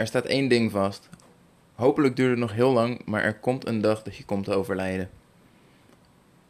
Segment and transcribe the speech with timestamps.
[0.00, 1.08] Er staat één ding vast.
[1.74, 4.54] Hopelijk duurt het nog heel lang, maar er komt een dag dat je komt te
[4.54, 5.10] overlijden.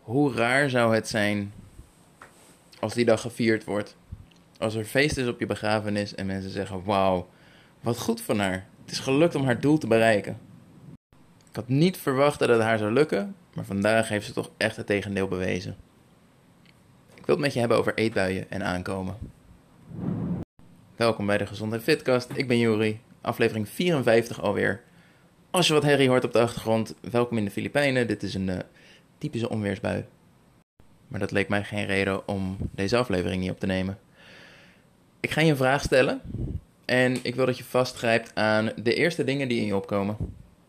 [0.00, 1.52] Hoe raar zou het zijn
[2.80, 3.96] als die dag gevierd wordt?
[4.58, 7.28] Als er feest is op je begrafenis en mensen zeggen: Wauw,
[7.80, 8.66] wat goed van haar.
[8.82, 10.38] Het is gelukt om haar doel te bereiken.
[11.48, 14.76] Ik had niet verwacht dat het haar zou lukken, maar vandaag heeft ze toch echt
[14.76, 15.76] het tegendeel bewezen.
[17.14, 19.16] Ik wil het met je hebben over eetbuien en aankomen.
[20.96, 22.30] Welkom bij de Gezondheid Fitcast.
[22.34, 24.82] Ik ben Juri, aflevering 54 alweer.
[25.50, 28.06] Als je wat herrie hoort op de achtergrond, welkom in de Filipijnen.
[28.06, 28.58] Dit is een uh,
[29.18, 30.04] typische onweersbui.
[31.08, 33.98] Maar dat leek mij geen reden om deze aflevering niet op te nemen.
[35.20, 36.20] Ik ga je een vraag stellen
[36.84, 40.16] en ik wil dat je vastgrijpt aan de eerste dingen die in je opkomen.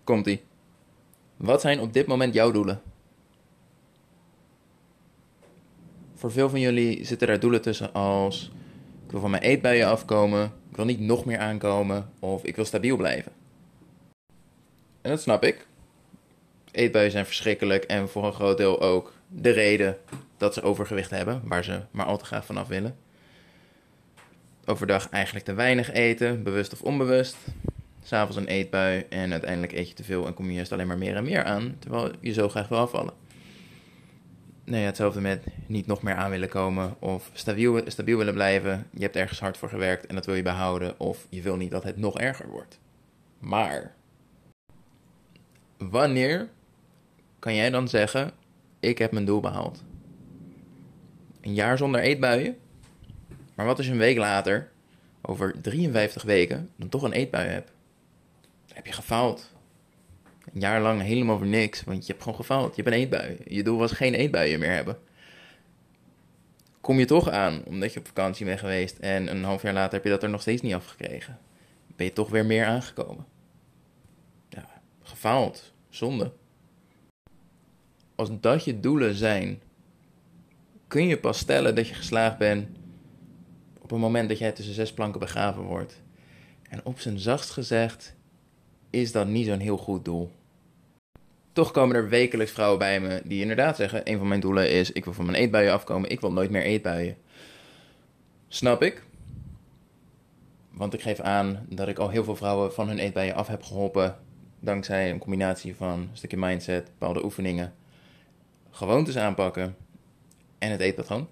[0.03, 0.41] Komt-ie.
[1.37, 2.81] Wat zijn op dit moment jouw doelen?
[6.15, 8.51] Voor veel van jullie zitten daar doelen tussen als
[9.05, 12.65] ik wil van mijn eetbuien afkomen, ik wil niet nog meer aankomen of ik wil
[12.65, 13.31] stabiel blijven.
[15.01, 15.67] En dat snap ik.
[16.71, 19.97] Eetbuien zijn verschrikkelijk en voor een groot deel ook de reden
[20.37, 22.95] dat ze overgewicht hebben, waar ze maar al te graag vanaf willen.
[24.65, 27.37] Overdag eigenlijk te weinig eten, bewust of onbewust.
[28.03, 30.97] S'avonds een eetbui en uiteindelijk eet je te veel en kom je juist alleen maar
[30.97, 33.13] meer en meer aan, terwijl je zo graag wil afvallen.
[34.71, 38.87] Nee, hetzelfde met niet nog meer aan willen komen of stabiel, stabiel willen blijven.
[38.93, 41.71] Je hebt ergens hard voor gewerkt en dat wil je behouden of je wil niet
[41.71, 42.79] dat het nog erger wordt.
[43.39, 43.95] Maar
[45.77, 46.49] wanneer
[47.39, 48.31] kan jij dan zeggen:
[48.79, 49.83] Ik heb mijn doel behaald?
[51.41, 52.57] Een jaar zonder eetbuien?
[53.55, 54.71] Maar wat je een week later,
[55.21, 57.71] over 53 weken, dan toch een eetbui hebt?
[58.73, 59.51] Heb je gefaald.
[60.53, 62.75] Een jaar lang helemaal voor niks, want je hebt gewoon gefaald.
[62.75, 63.37] Je hebt een eetbui.
[63.45, 64.97] Je doel was geen eetbuien meer hebben.
[66.81, 69.93] Kom je toch aan, omdat je op vakantie bent geweest en een half jaar later
[69.93, 71.39] heb je dat er nog steeds niet afgekregen.
[71.95, 73.25] Ben je toch weer meer aangekomen.
[74.49, 75.73] Ja, gefaald.
[75.89, 76.31] Zonde.
[78.15, 79.61] Als dat je doelen zijn,
[80.87, 82.67] kun je pas stellen dat je geslaagd bent
[83.81, 86.01] op het moment dat jij tussen zes planken begraven wordt.
[86.69, 88.15] En op zijn zachtst gezegd
[88.89, 90.31] is dat niet zo'n heel goed doel.
[91.53, 94.91] Toch komen er wekelijks vrouwen bij me die inderdaad zeggen: een van mijn doelen is:
[94.91, 97.17] ik wil van mijn eetbuien afkomen, ik wil nooit meer eetbuien.
[98.47, 99.03] Snap ik.
[100.71, 103.63] Want ik geef aan dat ik al heel veel vrouwen van hun eetbuien af heb
[103.63, 104.17] geholpen.
[104.59, 107.73] Dankzij een combinatie van een stukje mindset, bepaalde oefeningen,
[108.69, 109.75] gewoontes aanpakken
[110.57, 111.27] en het eetpatroon.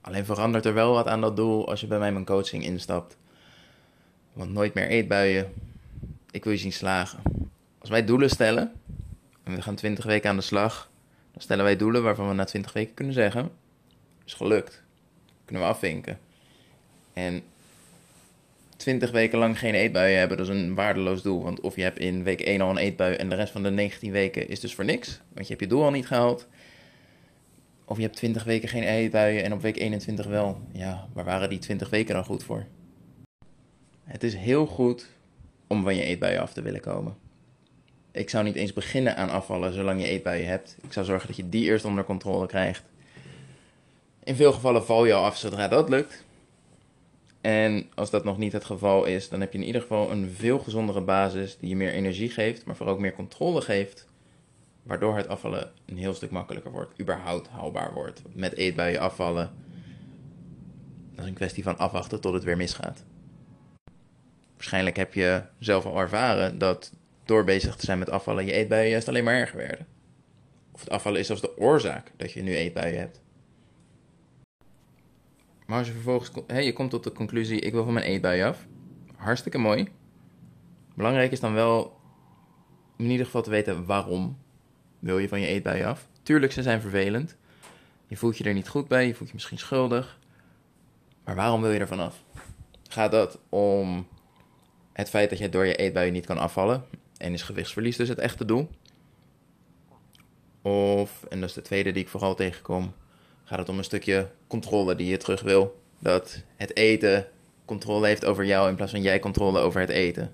[0.00, 3.16] Alleen verandert er wel wat aan dat doel als je bij mij mijn coaching instapt.
[4.32, 5.52] Want nooit meer eetbuien.
[6.30, 7.43] Ik wil je zien slagen.
[7.84, 8.72] Als wij doelen stellen,
[9.42, 10.90] en we gaan 20 weken aan de slag,
[11.32, 13.50] dan stellen wij doelen waarvan we na 20 weken kunnen zeggen:
[14.24, 14.82] is gelukt.
[15.44, 16.18] Kunnen we afvinken.
[17.12, 17.42] En
[18.76, 21.42] 20 weken lang geen eetbuien hebben, dat is een waardeloos doel.
[21.42, 23.70] Want of je hebt in week 1 al een eetbui en de rest van de
[23.70, 25.20] 19 weken is dus voor niks.
[25.32, 26.48] Want je hebt je doel al niet gehaald.
[27.84, 30.60] Of je hebt 20 weken geen eetbuien en op week 21 wel.
[30.72, 32.66] Ja, waar waren die 20 weken dan goed voor?
[34.04, 35.08] Het is heel goed
[35.66, 37.23] om van je eetbuien af te willen komen.
[38.14, 40.76] Ik zou niet eens beginnen aan afvallen zolang je eetbuien hebt.
[40.82, 42.82] Ik zou zorgen dat je die eerst onder controle krijgt.
[44.24, 46.24] In veel gevallen val je al af zodra dat lukt.
[47.40, 50.30] En als dat nog niet het geval is, dan heb je in ieder geval een
[50.30, 54.08] veel gezondere basis die je meer energie geeft, maar vooral ook meer controle geeft.
[54.82, 58.22] Waardoor het afvallen een heel stuk makkelijker wordt, überhaupt haalbaar wordt.
[58.32, 59.50] Met eetbuien afvallen,
[61.14, 63.04] dat is een kwestie van afwachten tot het weer misgaat.
[64.54, 66.92] Waarschijnlijk heb je zelf al ervaren dat
[67.24, 69.86] door bezig te zijn met afvallen je eetbuien juist alleen maar erger werden.
[70.72, 73.20] Of het afvallen is zelfs de oorzaak dat je nu eetbuien hebt.
[75.66, 78.46] Maar als je vervolgens hey, je komt tot de conclusie: ik wil van mijn eetbuien
[78.46, 78.66] af.
[79.16, 79.88] Hartstikke mooi.
[80.94, 82.00] Belangrijk is dan wel
[82.96, 84.38] in ieder geval te weten waarom
[84.98, 86.08] wil je van je eetbuien af.
[86.22, 87.36] Tuurlijk, ze zijn vervelend.
[88.06, 90.18] Je voelt je er niet goed bij, je voelt je misschien schuldig.
[91.24, 92.22] Maar waarom wil je ervan af?
[92.88, 94.06] Gaat dat om
[94.92, 96.84] het feit dat je door je eetbuien niet kan afvallen?
[97.24, 98.68] En is gewichtsverlies dus het echte doel?
[100.62, 102.94] Of, en dat is de tweede die ik vooral tegenkom,
[103.44, 105.80] gaat het om een stukje controle die je terug wil.
[105.98, 107.26] Dat het eten
[107.64, 110.32] controle heeft over jou in plaats van jij controle over het eten.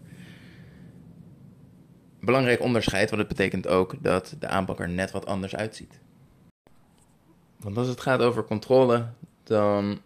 [2.21, 6.01] Belangrijk onderscheid, want het betekent ook dat de aanpak er net wat anders uitziet.
[7.57, 9.07] Want als het gaat over controle,
[9.45, 10.01] dan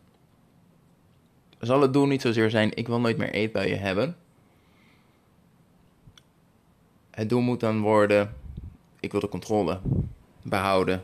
[1.59, 4.17] zal het doel niet zozeer zijn: ik wil nooit meer eetbuien hebben.
[7.15, 8.35] Het doel moet dan worden:
[9.01, 9.81] ik wil de controle
[10.43, 11.01] behouden.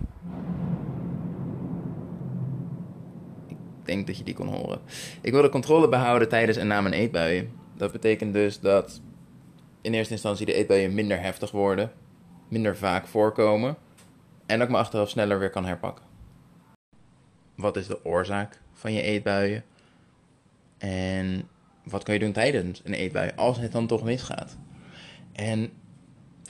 [3.48, 4.80] Ik denk dat je die kon horen.
[5.20, 7.50] Ik wil de controle behouden tijdens en na mijn eetbuien.
[7.76, 9.00] Dat betekent dus dat
[9.80, 11.92] in eerste instantie de eetbuien minder heftig worden,
[12.48, 13.76] minder vaak voorkomen
[14.46, 16.04] en dat ik me achteraf sneller weer kan herpakken.
[17.54, 19.64] Wat is de oorzaak van je eetbuien?
[20.78, 21.48] En
[21.84, 24.58] wat kan je doen tijdens een eetbui als het dan toch misgaat?
[25.32, 25.72] En,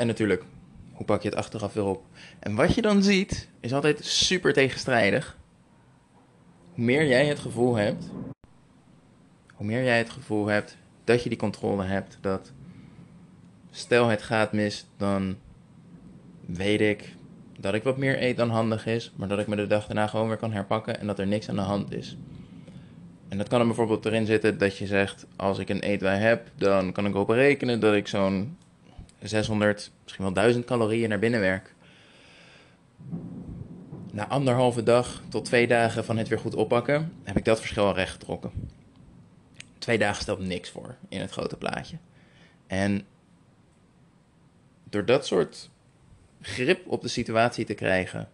[0.01, 0.45] en natuurlijk,
[0.93, 2.03] hoe pak je het achteraf weer op?
[2.39, 5.39] En wat je dan ziet, is altijd super tegenstrijdig.
[6.75, 8.11] Hoe meer jij het gevoel hebt,
[9.55, 12.53] hoe meer jij het gevoel hebt dat je die controle hebt, dat
[13.71, 15.37] stel het gaat mis, dan
[16.47, 17.15] weet ik
[17.59, 20.07] dat ik wat meer eet dan handig is, maar dat ik me de dag daarna
[20.07, 22.17] gewoon weer kan herpakken en dat er niks aan de hand is.
[23.29, 26.51] En dat kan er bijvoorbeeld erin zitten dat je zegt, als ik een eetwij heb,
[26.57, 28.57] dan kan ik erop rekenen dat ik zo'n
[29.21, 31.75] 600, misschien wel 1000 calorieën naar binnen werk.
[34.13, 37.87] Na anderhalve dag tot twee dagen van het weer goed oppakken, heb ik dat verschil
[37.87, 38.51] al recht getrokken.
[39.79, 41.97] Twee dagen stelt niks voor in het grote plaatje.
[42.67, 43.07] En
[44.85, 45.71] door dat soort
[46.41, 48.29] grip op de situatie te krijgen,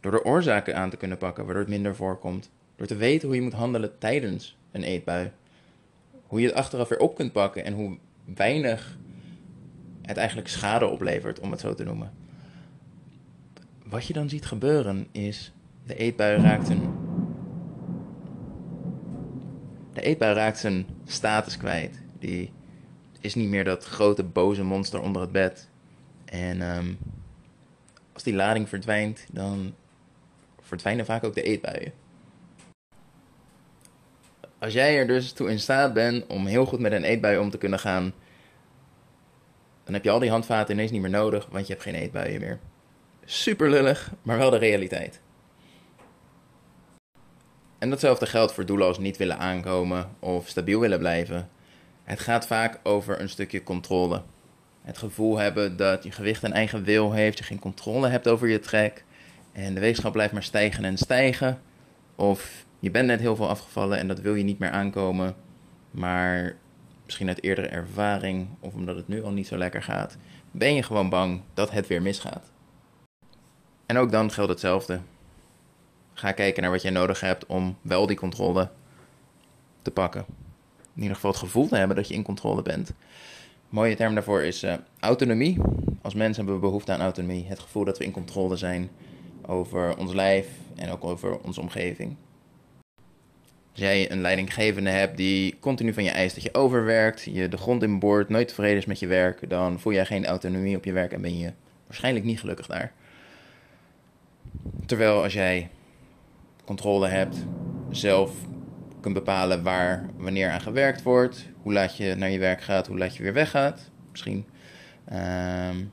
[0.00, 3.36] door de oorzaken aan te kunnen pakken waardoor het minder voorkomt, door te weten hoe
[3.36, 5.30] je moet handelen tijdens een eetbui,
[6.26, 8.96] hoe je het achteraf weer op kunt pakken en hoe weinig
[10.06, 12.12] het eigenlijk schade oplevert, om het zo te noemen.
[13.84, 15.52] Wat je dan ziet gebeuren is,
[15.86, 16.94] de eetbui raakt een.
[19.92, 22.00] De eetbui raakt zijn status kwijt.
[22.18, 22.52] Die
[23.20, 25.68] is niet meer dat grote boze monster onder het bed.
[26.24, 26.92] En ehm,
[28.12, 29.74] als die lading verdwijnt, dan
[30.60, 31.92] verdwijnen vaak ook de eetbuien.
[34.58, 37.50] Als jij er dus toe in staat bent om heel goed met een eetbui om
[37.50, 38.12] te kunnen gaan,
[39.86, 42.40] dan heb je al die handvaten ineens niet meer nodig, want je hebt geen eetbuien
[42.40, 42.58] meer.
[43.24, 45.20] Super lullig, maar wel de realiteit.
[47.78, 51.48] En datzelfde geldt voor doelen als niet willen aankomen of stabiel willen blijven.
[52.04, 54.22] Het gaat vaak over een stukje controle.
[54.82, 58.48] Het gevoel hebben dat je gewicht een eigen wil heeft, je geen controle hebt over
[58.48, 59.04] je trek.
[59.52, 61.60] En de weegschaal blijft maar stijgen en stijgen.
[62.14, 65.34] Of je bent net heel veel afgevallen en dat wil je niet meer aankomen.
[65.90, 66.56] Maar
[67.06, 70.16] misschien uit eerdere ervaring of omdat het nu al niet zo lekker gaat,
[70.50, 72.50] ben je gewoon bang dat het weer misgaat.
[73.86, 75.00] En ook dan geldt hetzelfde.
[76.12, 78.70] Ga kijken naar wat jij nodig hebt om wel die controle
[79.82, 80.24] te pakken.
[80.94, 82.88] In ieder geval het gevoel te hebben dat je in controle bent.
[82.88, 82.94] Een
[83.68, 85.58] mooie term daarvoor is uh, autonomie.
[86.02, 87.46] Als mensen hebben we behoefte aan autonomie.
[87.46, 88.90] Het gevoel dat we in controle zijn
[89.46, 92.16] over ons lijf en ook over onze omgeving.
[93.76, 97.56] Als jij een leidinggevende hebt die continu van je eist dat je overwerkt, je de
[97.56, 100.84] grond in boord, nooit tevreden is met je werk, dan voel jij geen autonomie op
[100.84, 101.52] je werk en ben je
[101.86, 102.92] waarschijnlijk niet gelukkig daar.
[104.86, 105.70] Terwijl als jij
[106.64, 107.36] controle hebt,
[107.90, 108.32] zelf
[109.00, 112.98] kunt bepalen waar, wanneer aan gewerkt wordt, hoe laat je naar je werk gaat, hoe
[112.98, 114.44] laat je weer weggaat, misschien
[115.12, 115.92] um,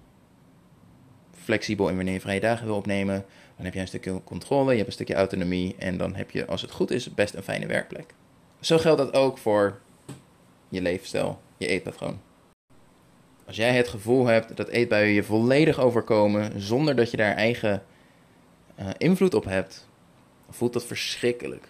[1.32, 4.76] flexibel in wanneer je vrije dagen wil opnemen, dan heb je een stukje controle, je
[4.76, 7.68] hebt een stukje autonomie en dan heb je, als het goed is, best een fijne
[7.68, 8.14] werkplek.
[8.60, 9.80] Zo geldt dat ook voor
[10.70, 12.20] je leefstijl, je eetpatroon.
[13.46, 17.84] Als jij het gevoel hebt dat eetbuien je volledig overkomen zonder dat je daar eigen
[18.80, 19.88] uh, invloed op hebt,
[20.50, 21.68] voelt dat verschrikkelijk.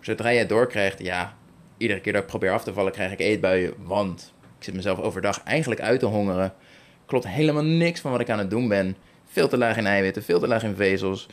[0.00, 1.36] Zodra het doorkrijgt, ja,
[1.76, 4.98] iedere keer dat ik probeer af te vallen, krijg ik eetbuien, want ik zit mezelf
[4.98, 6.54] overdag eigenlijk uit te hongeren.
[7.06, 8.96] Klopt helemaal niks van wat ik aan het doen ben.
[9.34, 11.26] Veel te laag in eiwitten, veel te laag in vezels.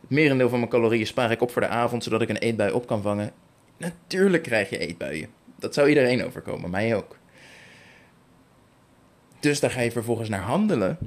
[0.00, 2.72] Het merendeel van mijn calorieën spaar ik op voor de avond, zodat ik een eetbui
[2.72, 3.32] op kan vangen.
[3.76, 5.28] Natuurlijk krijg je eetbuien.
[5.58, 7.16] Dat zou iedereen overkomen, mij ook.
[9.40, 10.98] Dus daar ga je vervolgens naar handelen.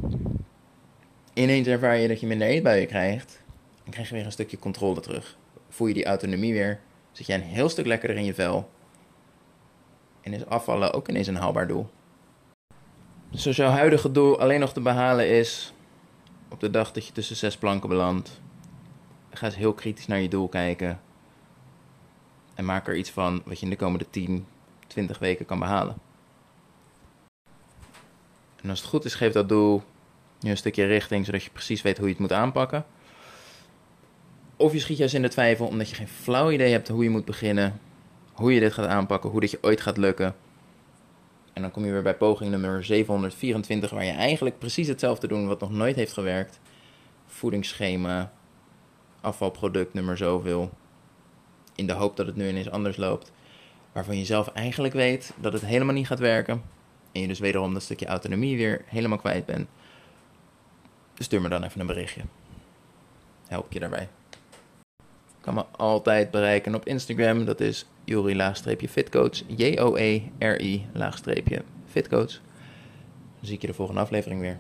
[1.34, 3.42] Ineens ervaar je dat je minder eetbuien krijgt.
[3.84, 5.38] Dan krijg je weer een stukje controle terug.
[5.70, 6.80] Voel je die autonomie weer.
[7.12, 8.70] Zit jij een heel stuk lekkerder in je vel.
[10.22, 11.90] En is afvallen ook ineens een haalbaar doel.
[13.32, 15.74] Dus als jouw huidige doel alleen nog te behalen is
[16.56, 18.42] op de dag dat je tussen zes planken belandt,
[19.30, 21.02] ga eens heel kritisch naar je doel kijken.
[22.54, 24.46] En maak er iets van wat je in de komende 10,
[24.88, 25.96] 20 weken kan behalen.
[28.62, 29.84] En als het goed is, geeft dat doel
[30.40, 32.86] je een stukje richting, zodat je precies weet hoe je het moet aanpakken.
[34.56, 37.10] Of je schiet juist in de twijfel omdat je geen flauw idee hebt hoe je
[37.10, 37.80] moet beginnen,
[38.34, 40.36] hoe je dit gaat aanpakken, hoe dit je ooit gaat lukken.
[41.56, 45.48] En dan kom je weer bij poging nummer 724, waar je eigenlijk precies hetzelfde doet
[45.48, 46.60] wat nog nooit heeft gewerkt.
[47.26, 48.32] Voedingsschema,
[49.22, 50.70] afvalproduct nummer zoveel.
[51.76, 53.32] In de hoop dat het nu ineens anders loopt.
[53.92, 56.62] Waarvan je zelf eigenlijk weet dat het helemaal niet gaat werken.
[57.12, 59.68] En je dus wederom dat stukje autonomie weer helemaal kwijt bent.
[61.18, 62.22] Stuur me dan even een berichtje.
[63.48, 64.10] Help je daarbij.
[65.46, 67.46] Kan me altijd bereiken op Instagram.
[67.46, 69.44] Dat is Jori-fitcoach.
[69.48, 72.32] J-O-E-R-I-fitcoach.
[73.36, 74.60] Dan zie ik je de volgende aflevering weer.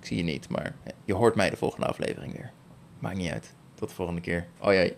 [0.00, 0.74] Ik zie je niet, maar
[1.04, 2.52] je hoort mij de volgende aflevering weer.
[2.98, 3.54] Maakt niet uit.
[3.74, 4.46] Tot de volgende keer.
[4.60, 4.96] Oh jee.